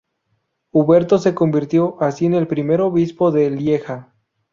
Huberto 0.71 1.19
se 1.19 1.35
convirtió 1.35 2.01
así 2.01 2.25
en 2.25 2.33
el 2.33 2.47
primer 2.47 2.81
obispo 2.81 3.29
de 3.31 3.51
Lieja. 3.51 4.15